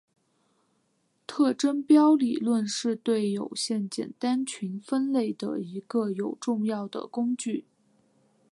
[1.27, 7.65] 特征标理论是对有限简单群分类的一个有重要的工具。